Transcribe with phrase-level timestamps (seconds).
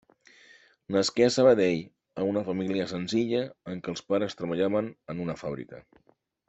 [0.95, 1.83] Nasqué a Sabadell
[2.23, 5.89] en una família senzilla en què els pares treballaven en una fàbrica.